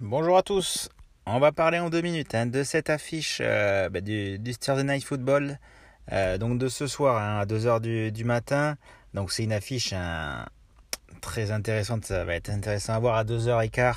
[0.00, 0.88] Bonjour à tous.
[1.26, 5.04] On va parler en deux minutes hein, de cette affiche euh, bah, du, Thursday Night
[5.04, 5.58] Football,
[6.12, 8.76] euh, donc de ce soir hein, à 2h du, matin.
[9.14, 9.94] Donc c'est une affiche
[11.22, 13.94] très intéressante, ça va être intéressant à voir à 2h15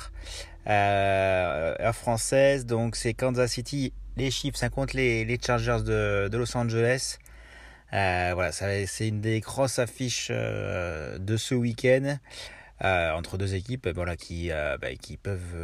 [0.68, 2.64] euh, heure française.
[2.64, 7.18] Donc c'est Kansas City, les Chiefs, ça compte les, Chargers de, Los Angeles.
[7.92, 12.16] Euh, voilà, c'est une des grosses affiches euh, de ce week-end.
[12.84, 15.56] Euh, entre deux équipes voilà, qui, euh, bah, qui peuvent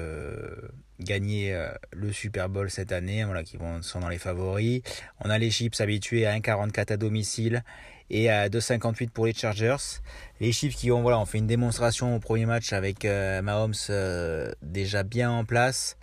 [1.02, 1.56] gagner
[1.92, 4.82] le Super Bowl cette année, voilà, qui vont, sont dans les favoris.
[5.20, 7.64] On a les Chiefs habitués à 1,44 à domicile
[8.10, 9.76] et à 2,58 pour les Chargers.
[10.40, 13.74] Les Chiefs qui ont, voilà, ont fait une démonstration au premier match avec Mahomes
[14.62, 15.96] déjà bien en place.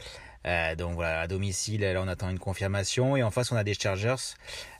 [0.45, 3.17] Euh, donc voilà, à domicile, là on attend une confirmation.
[3.17, 4.15] Et en face, on a des Chargers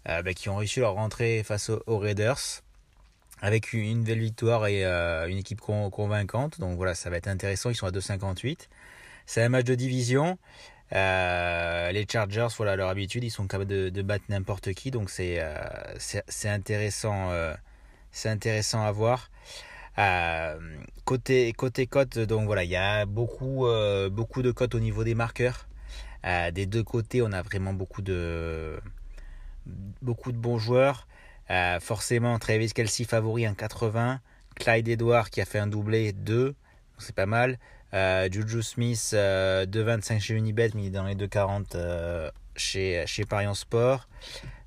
[0.08, 2.62] euh, bah, qui ont réussi leur rentrée face aux, Raiders
[3.42, 6.60] avec une belle victoire et euh, une équipe convaincante.
[6.60, 7.70] Donc voilà, ça va être intéressant.
[7.70, 8.68] Ils sont à 2,58.
[9.30, 10.40] C'est un match de division.
[10.92, 14.90] Euh, les Chargers, voilà leur habitude, ils sont capables de, battre n'importe qui.
[14.90, 15.54] Donc c'est euh,
[16.46, 17.54] intéressant, euh,
[18.12, 19.30] c'est intéressant à voir.
[21.06, 23.68] Côté côté cote, donc voilà, il y a beaucoup
[24.12, 25.68] beaucoup de cotes au niveau des marqueurs.
[26.52, 28.80] des deux côtés, on a vraiment beaucoup de
[30.02, 31.08] beaucoup de bons joueurs.
[31.82, 34.22] Forcément, Travis Kelsey favori 1,80.
[34.56, 36.56] Clyde Edward qui a fait un doublé 2.
[36.98, 37.60] C'est pas mal.
[37.94, 43.04] Euh, Juju Smith euh, 2,25 chez Unibet, mais il est dans les 2,40 euh, chez,
[43.08, 44.08] chez Parion Sport.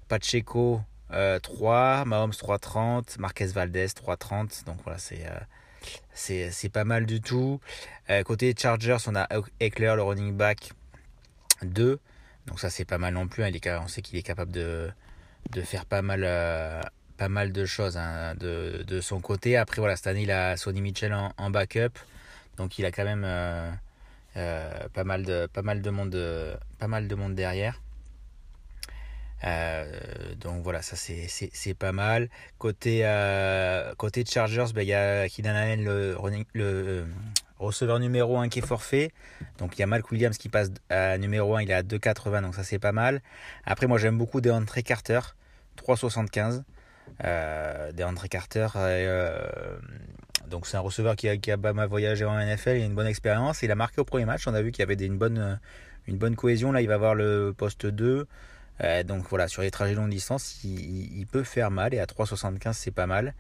[0.08, 2.04] Pacheco 3.
[2.04, 3.18] Mahomes 3,30.
[3.18, 4.64] Marquez Valdez 3,30.
[4.64, 6.68] Donc voilà, c'est.
[6.70, 7.60] pas mal du tout.
[8.24, 9.28] côté Chargers, on a
[9.60, 10.72] Eckler, le running back
[11.62, 11.98] 2.
[12.46, 13.44] Donc ça c'est pas mal non plus.
[13.44, 13.48] Hein.
[13.48, 14.90] Il est, on sait qu'il est capable de,
[15.50, 16.80] de faire pas mal, euh,
[17.16, 19.56] pas mal de choses hein, de, de, son côté.
[19.56, 21.98] Après, voilà, cette année, il a Sonny Mitchell en, en backup.
[22.56, 23.70] Donc, il a quand même euh,
[24.36, 27.80] euh, pas, mal de, monde, derrière.
[29.44, 32.28] Euh, donc voilà, ça c'est pas mal.
[32.58, 36.16] Côté, euh, côté Chargers, ben, il y a Keenan Allen, le,
[36.54, 37.06] le
[37.58, 39.12] receveur numéro 1 qui est forfait.
[39.58, 42.42] Donc il y a Malk Williams qui passe à numéro 1, il est à 2,80,
[42.42, 43.20] donc ça c'est pas mal.
[43.64, 45.20] Après, moi j'aime beaucoup DeAndre Carter,
[45.76, 46.62] 3,75.
[47.24, 49.76] Euh, DeAndre Carter, euh,
[50.52, 52.84] donc c'est un receveur qui a, qui a pas mal voyagé en NFL, il a
[52.84, 53.62] une bonne expérience.
[53.62, 56.36] Il a marqué au premier match, on a vu qu'il y avait des, une, bonne,
[56.36, 56.70] cohésion.
[56.70, 58.28] Là, il va avoir le poste 2.
[58.82, 62.72] Euh, donc voilà, sur les trajets longue distance, il, peut faire mal et à 3,75
[62.74, 63.34] c'est pas mal.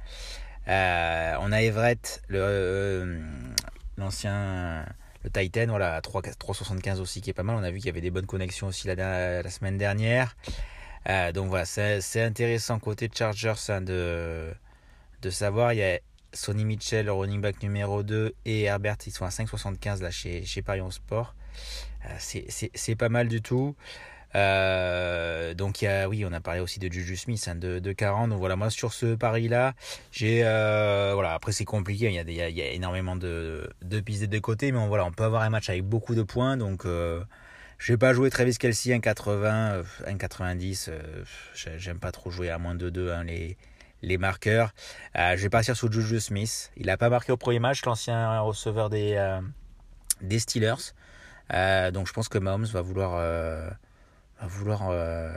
[0.68, 3.20] Euh, on a Everett, euh,
[3.98, 4.86] l'ancien
[5.24, 7.56] le Titan, voilà, 3,75 aussi qui est pas mal.
[7.56, 10.36] On a vu qu'il y avait des bonnes connexions aussi la, semaine dernière.
[11.08, 14.52] Euh, donc voilà, c'est intéressant côté Chargers hein, de,
[15.20, 15.72] de savoir.
[15.72, 15.98] Il y a
[16.32, 20.62] Sonny Mitchell, running back numéro 2, et Herbert, ils sont à 5,75 là chez, chez
[20.62, 21.34] Parion Sport.
[22.06, 23.76] Euh, c'est pas mal du tout.
[24.34, 27.92] Euh, donc y a, oui, on a parlé aussi de Juju Smith hein, de, de
[27.92, 28.30] 40.
[28.30, 29.74] Donc voilà, moi sur ce pari-là,
[30.10, 34.00] j'ai, euh, voilà, après c'est compliqué, il y, a des, y a, énormément de, de
[34.00, 36.56] pistes de côté, mais on, voilà, on peut avoir un match avec beaucoup de points.
[36.56, 37.22] Donc euh,
[37.78, 40.86] je vais pas jouer Travis Kelsey 1,80, 1,90.
[40.88, 41.24] Euh,
[41.76, 43.56] J'aime pas trop jouer à moins de 2 hein, les,
[44.02, 44.74] les marqueurs.
[45.16, 46.70] Euh, je vais partir sur Juju Smith.
[46.76, 49.40] Il a pas marqué au premier match, l'ancien receveur des, euh,
[50.20, 50.92] des Steelers.
[51.92, 53.14] donc je pense que Mahomes va vouloir
[54.42, 55.30] à vouloir euh,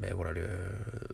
[0.00, 0.32] ben voilà,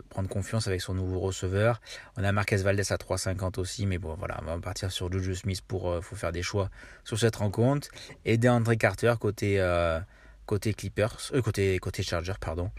[0.08, 1.80] prendre confiance avec son nouveau receveur.
[2.16, 5.34] On a Marquez Valdez à 3,50 aussi, mais bon voilà, on va partir sur Juju
[5.34, 6.70] Smith pour euh, faut faire des choix
[7.04, 7.88] sur cette rencontre.
[8.24, 10.00] Et DeAndre Carter côté euh,
[10.46, 12.02] côté Clippers, euh, côté côté
[12.40, 12.70] pardon.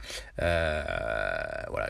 [0.41, 0.83] Euh,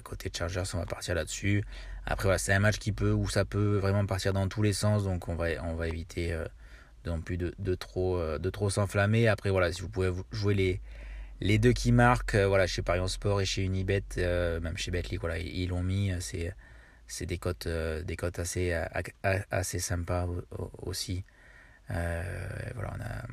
[0.02, 1.64] côté Chargers, on va partir là-dessus.
[2.06, 4.74] Après voilà, c'est un match qui peut ou ça peut vraiment partir dans tous les
[4.74, 6.46] sens, donc on va on va éviter euh,
[7.06, 9.28] non plus de, de trop de trop s'enflammer.
[9.28, 10.82] Après voilà, si vous pouvez jouer les
[11.42, 14.92] les deux qui marquent, euh, voilà, chez Parion Sport et chez Unibet, euh, même chez
[14.92, 16.14] Betly, voilà, ils l'ont mis.
[16.22, 16.56] C'est
[17.08, 18.74] c'est des cotes euh, des cotes assez
[19.52, 20.28] assez sympas
[20.84, 21.24] aussi.
[21.90, 23.26] voilà, on a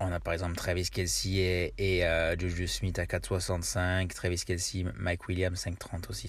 [0.00, 4.84] on a par exemple Travis Kelsey et, et euh, Juju Smith à 4,65, Travis Kelsey,
[4.96, 6.28] Mike Williams 5,30 aussi,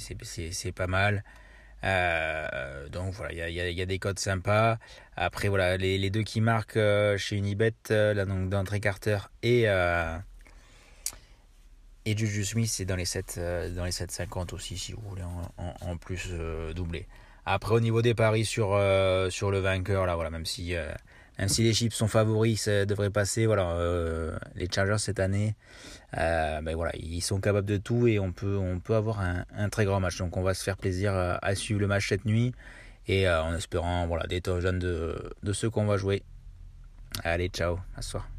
[0.51, 1.23] c'est pas mal.
[1.83, 4.77] Euh, donc voilà, il y a, des codes sympas.
[5.15, 9.63] Après voilà, les, deux qui marquent euh, chez Unibet, euh, là donc d'André Carter et
[9.67, 10.17] euh,
[12.05, 13.39] et Juju Smith, c'est dans les 7
[13.75, 15.23] dans les 7,50 aussi si vous voulez
[15.57, 16.29] en, plus
[16.75, 17.07] doubler.
[17.45, 18.79] Après au niveau des paris sur
[19.29, 20.75] sur le vainqueur là voilà, même si
[21.37, 23.45] même si les chips sont favoris, ça devrait passer.
[23.45, 25.55] Voilà, euh, les Chargers cette année,
[26.17, 29.69] euh, ben voilà, ils sont capables de tout et on peut, on peut avoir un,
[29.69, 30.17] très grand match.
[30.17, 32.53] Donc on va se faire plaisir à, suivre le match cette nuit.
[33.07, 36.23] Et en espérant voilà, des touchdowns de, de ceux qu'on va jouer.
[37.23, 38.34] Allez, ciao, à ce soir.